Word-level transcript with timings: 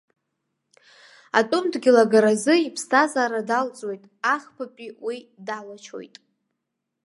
Атәым 1.39 1.65
дгьыл 1.73 1.97
агаразы 2.03 2.53
иԥсҭазаара 2.67 3.41
далҵуеит, 3.49 4.03
ахԥатәи 4.33 4.89
уи 5.05 5.17
далачоит. 5.47 6.15